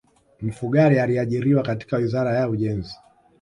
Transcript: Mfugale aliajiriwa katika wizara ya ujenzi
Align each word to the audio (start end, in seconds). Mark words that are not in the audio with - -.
Mfugale 0.41 1.01
aliajiriwa 1.01 1.63
katika 1.63 1.97
wizara 1.97 2.35
ya 2.39 2.49
ujenzi 2.49 2.95